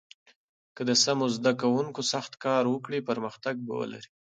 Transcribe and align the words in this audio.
که 0.75 0.81
د 0.89 0.91
سمو 1.03 1.25
زده 1.37 1.51
کوونکو 1.61 2.01
سخت 2.13 2.33
کار 2.45 2.63
وکړي، 2.73 2.99
پرمختګ 3.09 3.55
به 3.65 3.73
ولري. 3.79 4.11